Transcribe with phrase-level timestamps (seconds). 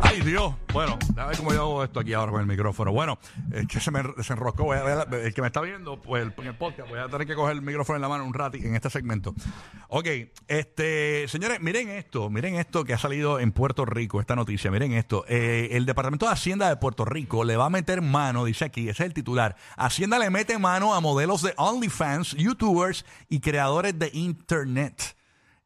[0.02, 0.54] Ay, Dios.
[0.72, 2.92] Bueno, a ver cómo yo hago esto aquí ahora con el micrófono.
[2.92, 3.18] Bueno,
[3.52, 6.88] es que se me a ver, el que me está viendo pues, en el podcast,
[6.88, 9.34] voy a tener que coger el micrófono en la mano un rato en este segmento.
[9.88, 10.06] Ok,
[10.48, 14.92] este, señores, miren esto, miren esto que ha salido en Puerto Rico, esta noticia, miren
[14.92, 15.24] esto.
[15.28, 18.88] Eh, el Departamento de Hacienda de Puerto Rico le va a meter mano, dice aquí,
[18.88, 19.56] ese es el titular.
[19.76, 25.19] Hacienda le mete mano a modelos de OnlyFans, YouTubers y creadores de Internet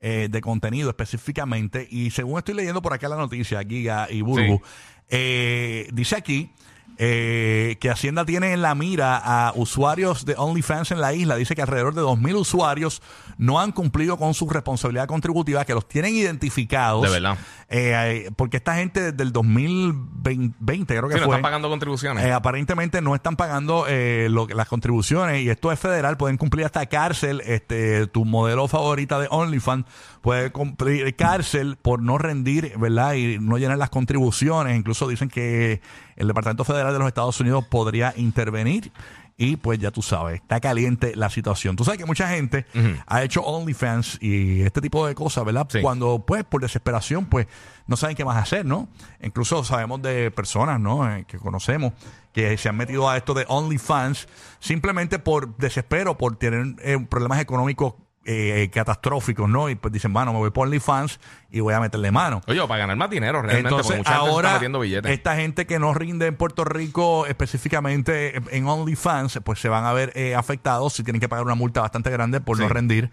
[0.06, 1.88] eh, de contenido específicamente.
[1.91, 4.60] Y según estoy leyendo por acá la noticia, Giga y Burbu,
[5.08, 6.50] eh, dice aquí
[6.97, 11.37] eh, que Hacienda tiene en la mira a usuarios de OnlyFans en la isla.
[11.37, 13.03] Dice que alrededor de 2.000 usuarios
[13.37, 17.03] no han cumplido con su responsabilidad contributiva, que los tienen identificados.
[17.03, 17.37] De verdad.
[17.69, 21.34] Eh, porque esta gente desde el 2020, creo que Sí, no fue.
[21.34, 22.25] están pagando contribuciones.
[22.25, 26.65] Eh, aparentemente no están pagando eh, lo las contribuciones y esto es federal, pueden cumplir
[26.67, 27.42] hasta cárcel.
[27.45, 29.84] Este, tu modelo favorita de OnlyFans
[30.25, 33.12] puede cumplir cárcel por no rendir, ¿verdad?
[33.12, 34.75] Y no llenar las contribuciones.
[34.75, 35.83] Incluso dicen que
[36.16, 38.91] el Departamento Federal de los Estados Unidos podría intervenir.
[39.36, 41.77] Y pues ya tú sabes, está caliente la situación.
[41.77, 42.64] Tú sabes que mucha gente
[43.06, 45.66] ha hecho OnlyFans y este tipo de cosas, ¿verdad?
[45.69, 45.83] Sí.
[45.83, 47.47] Cuando pues por desesperación pues
[47.86, 48.88] no saben qué más hacer, ¿no?
[49.22, 51.06] Incluso sabemos de personas, ¿no?
[51.06, 51.93] Eh, que conocemos
[52.32, 54.27] que se han metido a esto de OnlyFans
[54.59, 59.68] simplemente por desespero, por tener eh, problemas económicos eh, catastróficos, ¿no?
[59.68, 61.20] Y pues dicen, bueno, me voy por OnlyFans
[61.50, 62.40] y voy a meterle mano.
[62.46, 65.12] Oye, para ganar más dinero realmente, Entonces, mucha gente se está ahora, metiendo billetes.
[65.12, 69.92] esta gente que no rinde en Puerto Rico, específicamente en OnlyFans, pues se van a
[69.92, 73.10] ver eh, afectados si tienen que pagar una multa bastante grande por no rendir.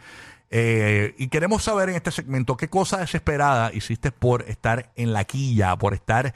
[0.53, 5.23] Eh, y queremos saber en este segmento qué cosa desesperada hiciste por estar en la
[5.23, 6.33] quilla, por estar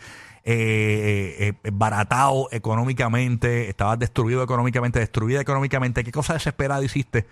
[0.48, 6.04] eh, eh, eh, baratado económicamente, estabas destruido económicamente, destruida económicamente.
[6.04, 7.26] ¿Qué cosa desesperada hiciste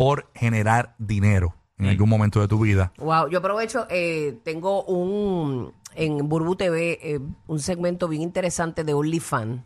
[0.00, 2.90] por generar dinero en algún momento de tu vida?
[2.96, 8.94] Wow, yo aprovecho, eh, tengo un en Burbu TV eh, un segmento bien interesante de
[8.94, 9.62] OnlyFans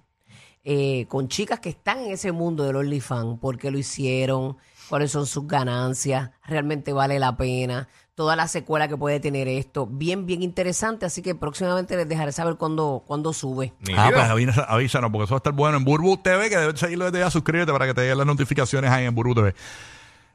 [0.64, 4.56] eh, con chicas que están en ese mundo del OnlyFans, por qué lo hicieron,
[4.88, 9.86] cuáles son sus ganancias, realmente vale la pena, toda la secuela que puede tener esto,
[9.86, 13.72] bien, bien interesante, así que próximamente les dejaré saber cuándo, cuándo sube.
[13.96, 16.80] Ah, pues avisa- avísanos, porque eso va a estar bueno en Burbu TV, que debes
[16.80, 19.54] seguirlo desde ya, suscríbete para que te lleguen las notificaciones ahí en Burbu TV.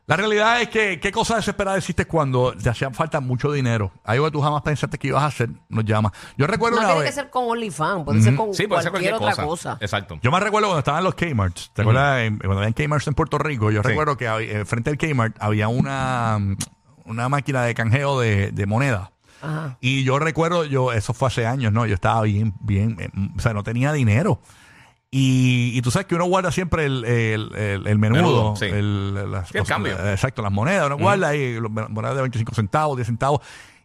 [0.09, 3.91] La realidad es que, ¿qué cosa desesperada hiciste cuando te hacían falta mucho dinero?
[4.03, 6.11] Algo que tú jamás pensaste que ibas a hacer, nos llama.
[6.35, 8.81] Yo recuerdo No una tiene que vez, ser con OnlyFans, puede ser con Sí, puede
[8.81, 9.73] ser cualquier, cualquier otra cosa.
[9.75, 9.77] cosa.
[9.85, 10.17] Exacto.
[10.23, 12.21] yo me recuerdo cuando estaban los Kmarts, ¿te acuerdas?
[12.21, 13.87] En- Cuando habían Kmarts en Puerto Rico, yo Sí.
[13.87, 16.39] recuerdo que había- eh, frente al Kmart había una,
[17.05, 19.11] una máquina de canjeo de, de moneda.
[19.43, 19.77] Ajá.
[19.79, 21.85] Y yo recuerdo, yo, eso fue hace años, ¿no?
[21.85, 24.41] Yo estaba bien, bien, eh, o sea, no tenía dinero.
[25.11, 28.65] Y, y tú sabes que uno guarda siempre el, el, el, el menudo, Menudo, sí.
[28.65, 29.93] el, las Sí, el cambio.
[30.11, 33.41] exacto, las monedas, uno guarda ahí, los monedas de 25 centavos, 10 centavos.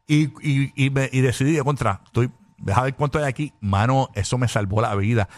[0.07, 3.55] Y, y, y, me- y decidí, de contra, estoy, deja ver cuánto hay aquí.
[3.63, 5.31] Mano, eso me salvó la vida.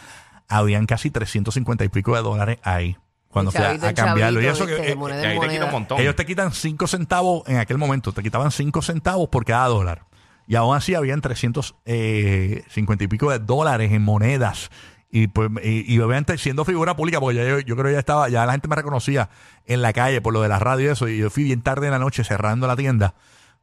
[0.49, 2.97] Habían casi 350 y pico de dólares ahí
[3.29, 4.41] cuando fui a, Chavito cambiarlo.
[4.41, 6.01] y eh, Que ahí te quita un montón.
[6.01, 10.05] ellos te quitan 5 centavos en aquel momento, te quitaban 5 centavos por cada dólar.
[10.49, 14.71] Y aún así habían 350 y pico de dólares en monedas.
[15.19, 17.99] Y, pues, y, y obviamente siendo figura pública, porque ya yo, yo creo que ya
[18.01, 19.31] estaba, ya la gente me reconocía
[19.65, 21.09] en la calle por lo de la radio y eso.
[21.09, 23.15] Y yo fui bien tarde en la noche cerrando la tienda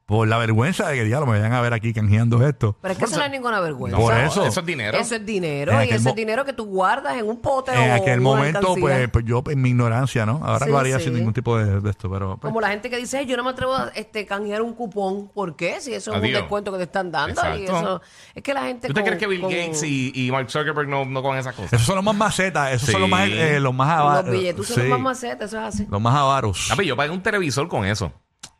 [0.06, 2.76] por la vergüenza de que diablo me vayan a ver aquí canjeando esto.
[2.82, 3.96] Pero es que eso no es ninguna vergüenza.
[3.98, 4.44] Por eso.
[4.46, 4.98] Eso es dinero.
[4.98, 7.40] Eso es dinero En y aquel ese mo- es dinero que tú guardas en un
[7.40, 8.80] pote En o aquel una momento, alcancía.
[8.82, 10.40] pues, pues yo en mi ignorancia, ¿no?
[10.44, 11.04] Ahora Sí, lo haría sí.
[11.04, 12.36] sin ningún tipo de, de esto, pero...
[12.36, 14.74] pues, Como la gente que dice, "Ay, yo no me atrevo a este, canjear un
[14.74, 15.28] cupón.
[15.28, 15.80] ¿Por qué?
[15.80, 16.34] Si eso es Adiós.
[16.36, 17.40] un descuento que te están dando.
[17.56, 17.78] Y Exacto.
[17.78, 18.02] eso,
[18.34, 18.88] es que la gente.
[18.88, 21.38] ¿Tú te con- crees que Bill con Gates y, y Mark Zuckerberg no, no cogen
[21.40, 21.72] esas cosas?
[21.72, 24.26] esos son los más macetas, esos son los más, eh, los más avaros.
[24.26, 25.86] Los billetes son los más macetas, eso es así.
[25.90, 26.66] Los más avaros.
[26.68, 28.12] Papi, yo pagué un televisor con eso.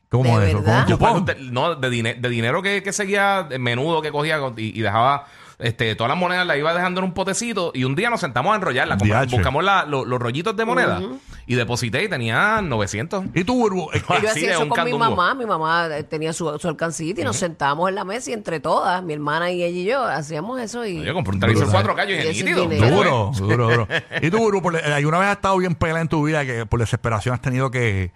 [0.08, 0.58] ¿Cómo ¿De eso?
[0.62, 0.84] verdad?
[0.86, 1.36] ¿Con un cupón?
[1.52, 4.80] no, de, dine- de dinero que, que seguía, de menudo que cogía con- y, y
[4.80, 5.26] dejaba
[5.58, 8.52] este, todas las monedas las iba dejando en un potecito y un día nos sentamos
[8.52, 8.96] a enrollarla.
[8.98, 9.34] Como- Diache.
[9.36, 11.00] buscamos la- lo- los rollitos de moneda
[11.46, 13.24] y deposité y tenía 900.
[13.34, 13.88] ¿Y tú, Burbu?
[13.92, 15.16] Yo Así hacía eso un con mi candungo.
[15.16, 15.34] mamá.
[15.34, 18.60] Mi mamá eh, tenía su, su alcancita y nos sentábamos en la mesa y entre
[18.60, 21.02] todas, mi hermana y ella y yo, hacíamos eso y...
[21.04, 21.96] Yo compré un televisor Brutal.
[21.96, 22.68] 4K y Y dije, ese nítido.
[22.68, 22.96] dinero.
[22.96, 23.88] Duro, duro, duro.
[24.22, 26.66] ¿Y tú, Burbu, por- eh, alguna vez has estado bien pelada en tu vida que
[26.66, 28.12] por desesperación has tenido que,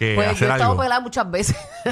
[0.00, 0.82] que Pues yo he estado algo?
[0.82, 1.56] pelada muchas veces.
[1.84, 1.90] yo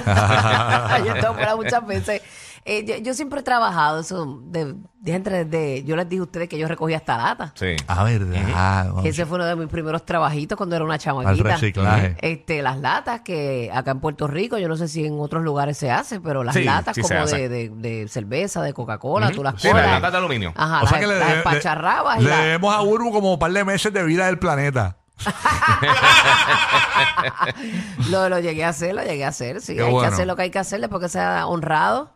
[1.13, 2.23] he estado pelada muchas veces.
[2.65, 4.41] Eh, yo, yo siempre he trabajado eso.
[4.45, 7.53] De, de entre- de- yo les dije a ustedes que yo recogía hasta lata.
[7.55, 7.77] Sí.
[7.87, 9.01] Ah, verdad.
[9.03, 11.49] Que ese fue uno de mis primeros trabajitos cuando era una Al chamaquita.
[11.51, 12.17] reciclaje.
[12.21, 15.79] Este, las latas que acá en Puerto Rico, yo no sé si en otros lugares
[15.79, 19.43] se hace, pero las Sí, latas sí como de, de- de cerveza, de Coca-Cola, tú
[19.43, 19.85] las Sí, colas.
[19.87, 20.53] las latas de aluminio.
[20.57, 23.13] Ajá, O sea las, que le, las le- empacharrabas y le las- debemos a Burbu
[23.13, 24.97] como un par de meses de vida del planeta.
[28.11, 29.61] lo, lo llegué a hacer, lo llegué a hacer.
[29.61, 30.09] Sí, Qué hay bueno.
[30.09, 32.11] que hacer lo que hay que hacer después que sea honrado.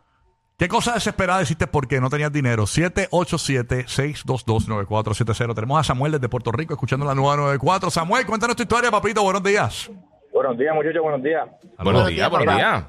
[0.57, 2.63] ¿Qué cosa desesperada hiciste porque no tenías dinero?
[2.63, 5.55] 787-622-9470.
[5.55, 7.89] Tenemos a Samuel desde Puerto Rico escuchando la nueva 94.
[7.89, 9.23] Samuel, cuéntanos tu historia, papito.
[9.23, 9.91] Buenos días.
[10.31, 11.45] Buenos días, muchachos, buenos días.
[11.77, 12.83] Buenos Buenos días, buenos días.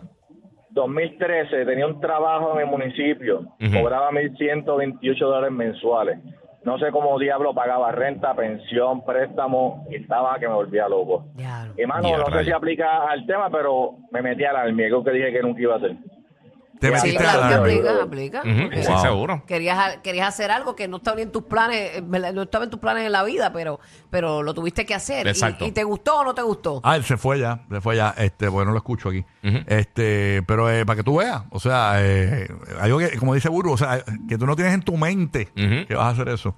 [0.71, 3.73] 2013 tenía un trabajo en el municipio, Ujú.
[3.81, 6.19] cobraba 1.128 dólares mensuales.
[6.65, 11.27] No sé cómo diablo pagaba renta, pensión, préstamo, y estaba que me volvía loco.
[11.35, 11.75] Diablo.
[11.77, 15.11] Y mano, Ya, no sé si aplica al tema, pero me metí al almiego que
[15.11, 15.97] dije que nunca iba a hacer.
[16.91, 18.41] Te Sí, metiste claro a que la- aplica, aplica.
[18.41, 19.03] Ujú, porque Sí, Wow.
[19.03, 19.43] seguro.
[19.47, 22.71] Querías, querías hacer algo que no estaba ni en tus planes, eh, no estaba en
[22.71, 25.27] tus planes en la vida, pero, pero lo tuviste que hacer.
[25.27, 25.65] Y- Exacto.
[25.67, 26.81] Y, te gustó o no te gustó?
[26.85, 29.25] Ah, él se fue ya, se fue ya, este, bueno, lo escucho aquí.
[29.67, 32.49] Este, pero eh, para que tú veas, o sea, eh,
[32.81, 35.95] algo que, como dice Burbu, o sea, que tú no tienes en tu mente que
[35.95, 36.57] vas a hacer eso.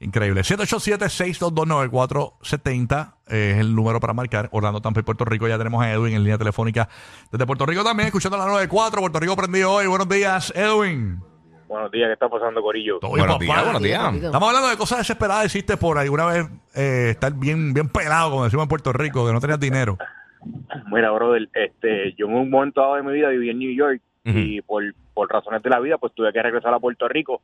[0.00, 0.42] Increíble.
[0.42, 4.48] 787-622-9470 eh, es el número para marcar.
[4.52, 5.48] Orlando, Tampa y Puerto Rico.
[5.48, 6.88] Ya tenemos a Edwin en línea telefónica
[7.32, 9.00] desde Puerto Rico también, escuchando la 94.
[9.00, 9.88] Puerto Rico prendido hoy.
[9.88, 11.18] Buenos días, Edwin.
[11.66, 12.98] Buenos días, ¿qué está pasando, Corillo?
[12.98, 14.02] Todo Buenos días, buenos días.
[14.02, 14.26] Papito.
[14.26, 18.44] Estamos hablando de cosas desesperadas hiciste por alguna vez eh, estar bien, bien pelado, como
[18.44, 19.98] decimos en Puerto Rico, que no tenías dinero.
[20.90, 24.00] Mira, brother, este, yo en un momento dado de mi vida viví en New York
[24.24, 24.82] y por,
[25.14, 27.40] por razones de la vida pues tuve que regresar a Puerto Rico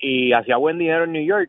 [0.00, 1.48] y hacía buen dinero en New York,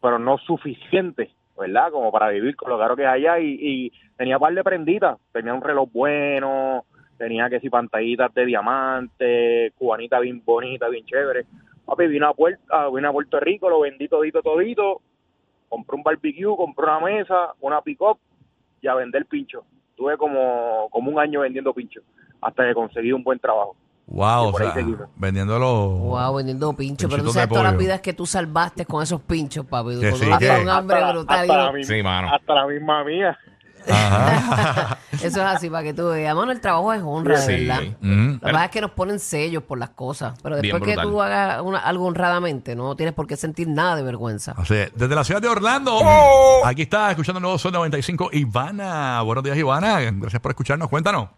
[0.00, 1.90] pero no suficiente, ¿verdad?
[1.90, 5.54] Como para vivir con lo caro que es allá y, tenía par de prenditas, tenía
[5.54, 6.84] un reloj bueno,
[7.18, 11.44] tenía que si pantallitas de diamante, cubanita bien bonita, bien chévere.
[11.84, 15.02] Papi, vine a, Puerto, vine a Puerto Rico, lo vendí todito, todito,
[15.68, 18.18] compré un barbecue, compré una mesa, una pick-up
[18.80, 19.64] y a vender pincho.
[19.96, 22.00] Tuve como, como un año vendiendo pincho
[22.40, 23.76] hasta que conseguí un buen trabajo.
[24.14, 24.74] Wow, o sea,
[25.16, 25.88] vendiéndolo.
[25.88, 27.10] Wow, vendiendo pinchos.
[27.10, 29.98] Pero tú sabes todas las vidas que tú salvaste con esos pinchos, papi.
[29.98, 31.40] Que Cuando sí, que- un hambre Hasta la- brutal.
[31.40, 32.34] hasta la misma- Sí, mano.
[32.34, 33.38] Hasta la misma mía.
[33.90, 34.98] Ajá.
[35.12, 36.34] Eso es así, para que tú veas.
[36.34, 37.66] Mano, el trabajo es honra, de Sí.
[37.66, 37.82] verdad.
[38.00, 38.30] Mm.
[38.40, 40.38] La verdad es que nos ponen sellos por las cosas.
[40.42, 41.10] Pero Bien después que brutal.
[41.10, 44.54] tú hagas una- algo honradamente, no tienes por qué sentir nada de vergüenza.
[44.56, 44.92] Así es.
[44.94, 45.98] Desde la ciudad de Orlando,
[46.64, 49.20] aquí está escuchando Nuevo Sol 95, Ivana.
[49.22, 50.00] Buenos días, Ivana.
[50.00, 50.88] Gracias por escucharnos.
[50.88, 51.28] Cuéntanos.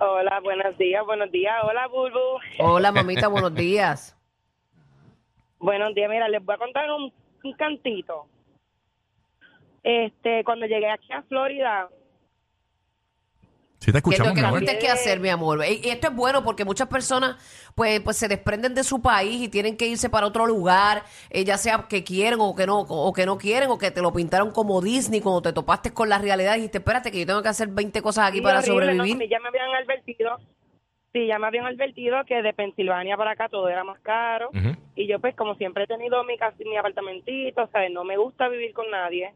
[0.00, 1.54] Hola, buenos días, buenos días.
[1.64, 2.38] Hola, Bulbu.
[2.60, 4.14] Hola, mamita, buenos días.
[5.60, 7.12] Buenos días, mira, les voy a contar un,
[7.42, 8.26] un cantito.
[9.82, 11.88] Este, cuando llegué aquí a Florida,
[13.80, 15.60] Si te escuchamos, lo que gente hay que hacer, mi amor.
[15.64, 17.36] Y, y esto es bueno porque muchas personas
[17.76, 21.44] pues, pues se desprenden de su país y tienen que irse para otro lugar, eh,
[21.44, 24.12] ya sea que quieren o que no o que no quieren o que te lo
[24.12, 27.42] pintaron como Disney cuando te topaste con la realidad y dijiste, espérate que yo tengo
[27.42, 29.04] que hacer 20 cosas aquí sí, para horrible, ¿no?
[29.04, 29.28] sobrevivir.
[29.30, 30.38] Ya me habían advertido,
[31.12, 34.50] sí, ya me habían advertido que de Pensilvania para acá todo era más caro.
[34.96, 37.92] Y yo, pues, como siempre he tenido mi, cas- mi apartamentito, ¿sabes?
[37.92, 39.32] No me gusta vivir con nadie.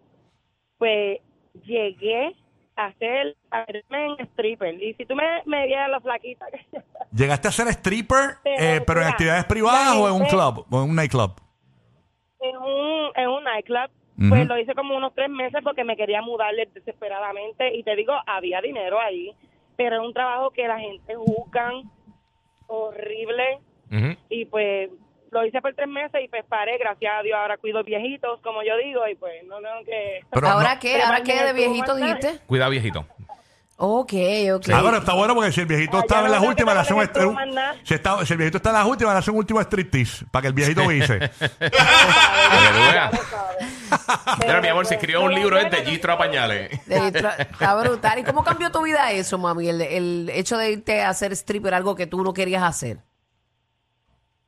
[0.78, 1.20] Pues
[1.64, 2.34] llegué
[2.76, 4.82] hacer, a verme en stripper.
[4.82, 6.46] Y si tú me, me vieras la flaquita.
[7.14, 10.66] ¿Llegaste a ser stripper, Pero, eh, pero en actividades privadas o en un club?
[10.70, 11.34] O en un nightclub.
[12.40, 13.90] en un, en un nightclub.
[14.28, 17.74] Pues lo hice como unos tres meses porque me quería mudar desesperadamente.
[17.74, 19.34] Y te digo, había dinero ahí,
[19.76, 21.90] pero es un trabajo que la gente juzgan
[22.68, 23.58] horrible.
[24.28, 24.90] Y pues
[25.32, 26.78] lo hice por tres meses y pues paré.
[26.78, 30.20] Gracias a Dios ahora cuido viejitos, como yo digo, y pues no tengo que...
[30.30, 31.02] Pero ¿Ahora no- qué?
[31.02, 32.38] ¿Ahora qué de dinero viejito tú vas a dijiste?
[32.46, 33.06] Cuida, viejito.
[33.84, 34.12] Ok,
[34.54, 34.68] ok.
[34.72, 36.94] Ah, bueno, está bueno porque si el viejito Ah, estaba ya en las últimas, le
[37.26, 37.36] un,
[37.82, 40.42] si, está- si el viejito está en las últimas, le hace un último striptease para
[40.42, 41.10] que el viejito veas.
[44.40, 46.70] Mira, mi amor, se escribió un libro de Gistro a pañales.
[46.88, 48.18] Está brutal.
[48.20, 49.68] ¿Y cómo cambió tu vida eso, mami?
[49.68, 52.98] El, el hecho de irte a hacer stripper, algo que tú no querías hacer.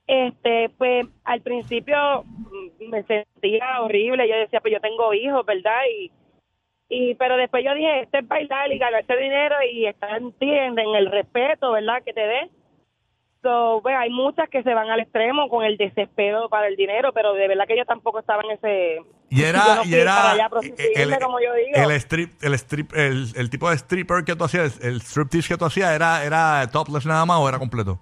[0.06, 4.28] Este, pues al principio mm, me sentía horrible.
[4.28, 5.80] Yo decía, pues yo tengo hijos, ¿verdad?
[5.98, 6.12] Y,
[6.88, 10.50] y pero después yo dije, este es bailar y ganarse dinero y estar en ti,
[10.50, 12.02] en, el respeto, ¿verdad?
[12.04, 12.50] Que te dé.
[13.42, 17.12] So, pues, hay muchas que se van al extremo con el desespero para el dinero,
[17.12, 19.02] pero de verdad que yo tampoco estaba en ese...
[19.28, 20.48] Y era, no y era allá
[20.94, 21.72] el, como yo digo.
[21.74, 25.58] el strip, el strip, el, el tipo de stripper que tú hacías, el striptease que
[25.58, 28.00] tú hacías, era, era topless nada más o era completo.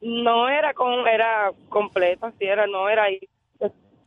[0.00, 3.20] No era con, era completo, así era, no era ahí.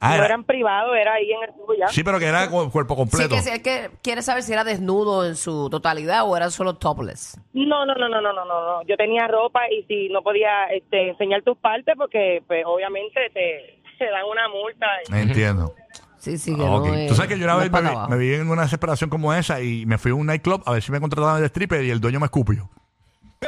[0.06, 1.88] Ah, no era- eran privados, era ahí en el tubo ya.
[1.88, 3.36] Sí, pero que era con cuerpo Sí, completo.
[3.36, 7.40] que, es que quiere saber si era desnudo en su totalidad o era solo topless.
[7.54, 8.84] No, no, no, no, no, no, no, no.
[8.84, 13.82] Yo tenía ropa y si no podía este, enseñar tus partes porque pues obviamente te,
[13.98, 14.88] te dan una multa.
[15.18, 15.74] Entiendo.
[16.18, 16.86] Sí, sí, que Ah, ok.
[16.88, 19.10] no es- Tú sabes que yo una vez me, vi- me vi en una desesperación
[19.10, 21.82] como esa y me fui a un nightclub a ver si me contrataban de stripper
[21.86, 22.70] y el dueño me escupió.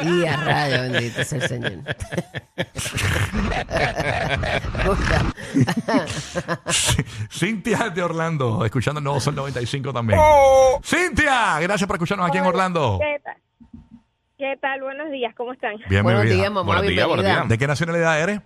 [0.01, 1.71] Y a rayo, bendito sea el Señor.
[7.31, 10.19] Cintia de Orlando, escuchando el nuevo Sol 95 también.
[10.83, 12.99] Cintia, gracias por escucharnos aquí en Orlando.
[13.01, 13.35] ¿Qué tal?
[14.37, 14.81] ¿Qué tal?
[14.81, 15.75] Buenos días, ¿cómo están?
[15.89, 17.07] Bien, Buenos días, mamá, Buenos días, bienvenida.
[17.07, 17.49] buenos días.
[17.49, 18.41] ¿De qué nacionalidad eres?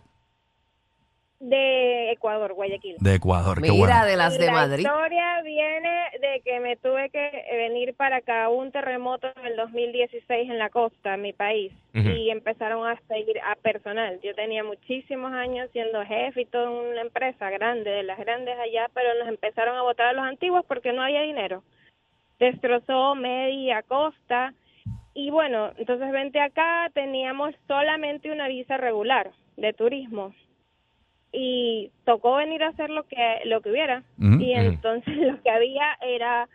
[1.39, 2.97] De Ecuador, Guayaquil.
[2.99, 4.05] De Ecuador, qué Mira, bueno.
[4.05, 4.85] de las de la Madrid.
[4.85, 10.49] historia viene de que me tuve que venir para acá un terremoto en el 2016
[10.49, 14.19] en la costa, en mi país, y empezaron a seguir a personal.
[14.21, 18.89] Yo tenía muchísimos años siendo jefe y toda una empresa grande, de las grandes allá,
[18.93, 21.63] pero nos empezaron a votar a los antiguos porque no había dinero.
[22.37, 24.53] Destrozó media costa
[25.13, 30.33] y bueno, entonces vente acá, teníamos solamente una visa regular de turismo
[31.31, 34.03] y tocó venir a hacer lo que lo que hubiera.
[34.17, 36.47] Y entonces lo que había era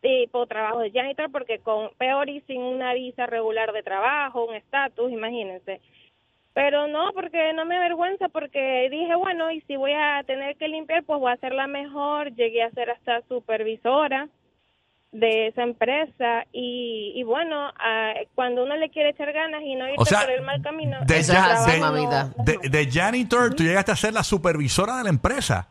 [0.00, 4.54] tipo trabajo de janitor porque con peor y sin una visa regular de trabajo un
[4.54, 5.80] estatus imagínense.
[6.54, 10.68] Pero no porque no me avergüenza porque dije bueno y si voy a tener que
[10.68, 14.28] limpiar pues voy a hacerla mejor llegué a ser hasta supervisora
[15.18, 19.86] de esa empresa y, y bueno ah, cuando uno le quiere echar ganas y no
[19.88, 21.48] irse O sea, por el mal camino de, el ya-
[22.36, 25.68] no- de- de janitor, tú llegaste a ser la supervisora de la empresa.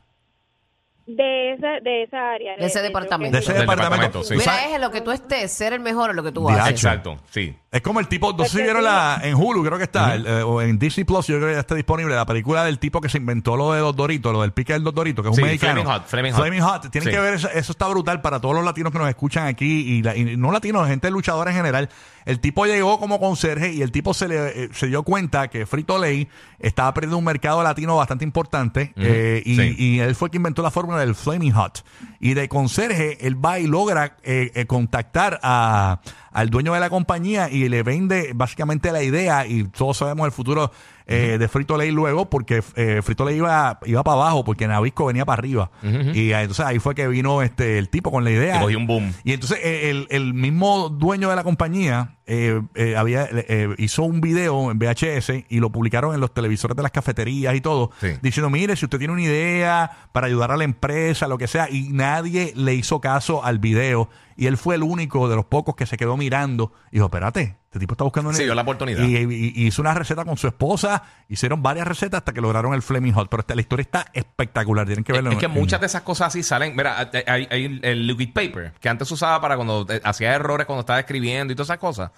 [1.08, 3.38] De esa de esa área De ese departamento.
[3.38, 3.96] De ese Del departamento.
[4.08, 4.34] departamento, sí.
[4.36, 6.50] Mira, sabes- es en lo que tú estés, ser el mejor en lo que tú
[6.50, 6.70] haces.
[6.72, 7.56] Exacto, sí.
[7.72, 10.26] Es como el tipo, no sé si vieron la, en Hulu, creo que está, el,
[10.26, 13.02] eh, o en Disney Plus, yo creo que ya está disponible, la película del tipo
[13.02, 15.36] que se inventó lo de Dos Doritos, lo del pique del Dos Doritos, que es
[15.36, 15.82] Sí, un mexicano.
[16.08, 16.90] Flaming Hot, Flaming Hot.
[16.90, 17.16] Tienen Sí.
[17.16, 20.02] que ver, eso, eso está brutal para todos los latinos que nos escuchan aquí, y,
[20.02, 21.90] la- y no latinos, gente luchadora en general.
[22.26, 25.66] El tipo llegó como conserje y el tipo se, le, eh, se dio cuenta que
[25.66, 26.28] Frito Lay
[26.60, 29.76] estaba perdiendo un mercado latino bastante importante, eh, y, Sí.
[29.78, 31.84] y él fue quien inventó la fórmula del Flaming Hot.
[32.20, 36.00] Y de conserje, él va y logra eh, eh, contactar a,
[36.32, 40.32] al dueño de la compañía y le vende básicamente la idea y todos sabemos el
[40.32, 40.72] futuro
[41.08, 45.06] eh, de Frito Lay luego porque eh, Frito Lay iba, iba para abajo porque Nabisco
[45.06, 45.70] venía para arriba.
[45.84, 48.58] Y eh, entonces ahí fue que vino este el tipo con la idea.
[48.58, 49.14] Y cogió un boom.
[49.24, 54.20] Y entonces el, el mismo dueño de la compañía eh, eh, había eh, hizo un
[54.22, 58.08] video en VHS y lo publicaron en los televisores de las cafeterías y todo, Sí.
[58.22, 61.70] diciendo, mire, si usted tiene una idea para ayudar a la empresa, lo que sea,
[61.70, 64.10] y nadie le hizo caso al video.
[64.38, 67.58] Y él fue el único de los pocos que se quedó mirando y dijo, espérate,
[67.76, 69.04] este tipo está buscando una Sí, dio la oportunidad.
[69.04, 72.74] Y, y- y hizo una receta con su esposa, hicieron varias recetas hasta que lograron
[72.74, 73.28] el Flaming Hot.
[73.30, 75.32] Pero esta- la historia está espectacular, tienen que verlo.
[75.32, 76.74] Es que en- muchas de esas cosas así salen.
[76.74, 80.66] Mira, hay, hay el- liquid paper que antes se usaba para cuando eh, hacía errores
[80.66, 82.12] cuando estaba escribiendo y todas esas cosas.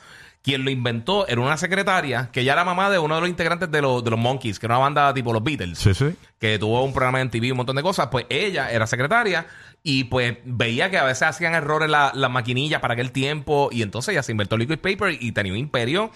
[0.43, 3.69] Quien lo inventó era una secretaria que ya era mamá de uno de los integrantes
[3.71, 5.79] de, los de los Monkeys, que era una banda tipo los Beatles.
[5.79, 6.15] Sí, sí.
[6.39, 9.47] Que tuvo un programa en TV, un montón de cosas, pues ella era secretaria
[9.83, 13.81] y pues veía que a veces hacían errores la- las maquinillas para aquel tiempo y
[13.83, 16.11] entonces ella se inventó Liquid Paper y tenía un imperio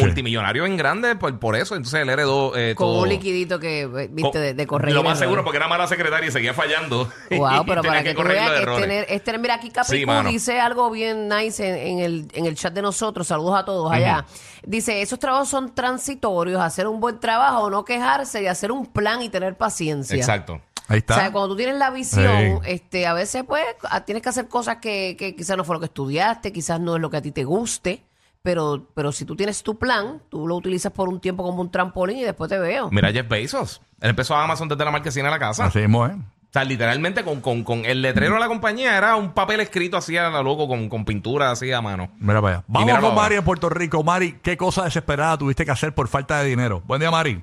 [0.00, 3.02] multimillonario en grande por, por eso, entonces él heredó eh, Con todo.
[3.02, 5.86] un liquidito que, eh, viste, Con- de, de corregir Lo más seguro porque era mala
[5.86, 7.08] secretaria y seguía fallando.
[7.30, 10.28] Wow, pero para que, tú veas que es tener, es tener- mira aquí Capricu Sí,
[10.32, 13.90] dice algo bien nice en, en el, en el chat de nosotros, saludos a todos
[13.92, 14.24] allá.
[14.66, 19.22] Dice, esos trabajos son transitorios, hacer un buen trabajo, no quejarse y hacer un plan
[19.22, 20.16] y tener paciencia.
[20.16, 20.60] Exacto.
[20.88, 21.14] Ahí O está.
[21.16, 22.70] sea, cuando tú tienes la visión, Sí.
[22.70, 25.80] este, a veces pues a- tienes que hacer cosas que, que quizás no fue lo
[25.80, 28.02] que estudiaste, quizás no es lo que a ti te guste,
[28.40, 31.70] pero, pero si tú tienes tu plan, tú lo utilizas por un tiempo como un
[31.70, 32.88] trampolín y después te veo.
[32.90, 33.82] Mira Jeff Bezos.
[34.00, 35.66] Él empezó a Amazon desde la marquesina de la casa.
[35.66, 36.12] Así mismo, ¿eh?
[36.14, 39.98] O sea, literalmente con, con, con el letrero de la compañía era un papel escrito
[39.98, 42.10] así a la loco con, con pintura así a mano.
[42.18, 42.64] Mira para allá.
[42.68, 43.14] Vamos con.
[43.14, 44.02] Mari en Puerto Rico.
[44.02, 46.82] Mari, ¿qué cosa desesperada tuviste que hacer por falta de dinero?
[46.86, 47.42] Buen día, Mari.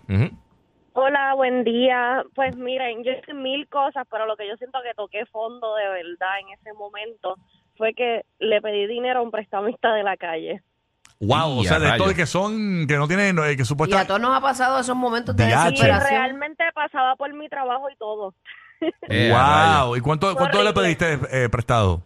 [0.97, 2.23] Hola, buen día.
[2.35, 5.89] Pues miren, yo hice mil cosas, pero lo que yo siento que toqué fondo de
[5.89, 7.35] verdad en ese momento
[7.77, 10.63] fue que le pedí dinero a un prestamista de la calle.
[11.19, 13.65] Wow, o Y sea, de de que son, que no tienen, eh, que Y a
[13.65, 14.07] supuestamente...
[14.07, 15.67] todos nos ha pasado esos momentos de Diache.
[15.67, 16.09] Y desesperación.
[16.21, 18.33] realmente pasaba por mi trabajo y todo.
[19.09, 19.95] Eh, wow.
[19.97, 22.03] ¿Y cuánto, cuánto le pediste eh, prestado?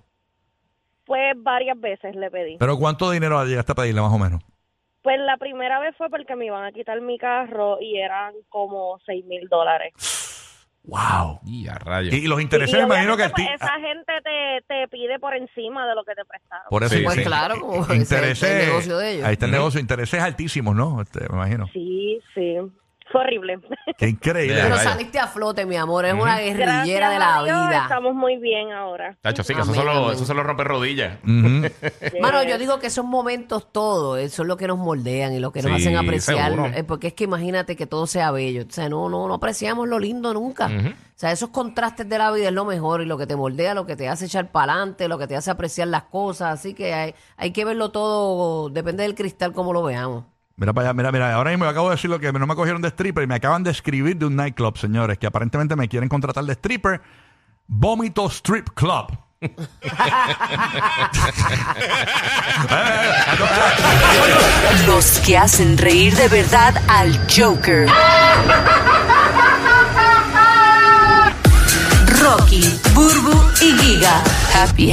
[1.05, 2.57] Pues varias veces le pedí.
[2.57, 4.41] ¿Pero cuánto dinero llegaste a pedirle más o menos?
[5.09, 8.99] Pues la primera vez fue porque me iban a quitar mi carro y eran como
[9.07, 9.91] seis mil dólares.
[10.83, 11.39] Wow.
[11.47, 12.13] Y a rayos.
[12.13, 15.35] Y los intereses, me imagino que el ti- pues, esa gente te, te pide por
[15.35, 16.65] encima de lo que te prestaron.
[16.69, 17.23] Por eso Sí, Pues sí.
[17.23, 19.25] claro, como ese es intereses, el negocio de ellos.
[19.25, 21.01] Ahí está el negocio, intereses altísimos, ¿no?
[21.01, 21.67] Este, me imagino.
[21.73, 22.55] Sí, sí.
[23.11, 23.59] Fue horrible.
[23.97, 24.61] Qué increíble.
[24.61, 24.89] Pero vaya.
[24.91, 26.05] saliste a flote, mi amor.
[26.05, 27.81] Es una Gracias guerrillera de la a Dios, vida.
[27.83, 29.17] Estamos muy bien ahora.
[29.21, 30.15] Tacho, sí, que eso Amén, solo, amén.
[30.15, 31.17] eso solo rompe rodillas.
[32.21, 35.51] Mano, yo digo que esos momentos todos, eso es lo que nos moldean y lo
[35.51, 36.53] que nos Sí, hacen apreciar.
[36.75, 38.63] eh, porque es que imagínate que todo sea bello.
[38.67, 40.67] O sea, no, no, no apreciamos lo lindo nunca.
[40.67, 43.73] O sea, esos contrastes de la vida es lo mejor y lo que te moldea,
[43.73, 46.53] lo que te hace echar para adelante, lo que te hace apreciar las cosas.
[46.59, 50.25] Así que hay, hay que verlo todo, depende del cristal como lo veamos.
[50.59, 51.33] Mira para allá, mira, mira.
[51.33, 53.63] Ahora mismo acabo de decir lo que no me cogieron de stripper y me acaban
[53.63, 57.01] de escribir de un nightclub, señores, que aparentemente me quieren contratar de stripper.
[57.67, 59.17] Vómito Strip Club.
[64.85, 67.87] Los que hacen reír de verdad al Joker.
[72.21, 74.21] Rocky, Burbu y Giga.
[74.53, 74.87] Happy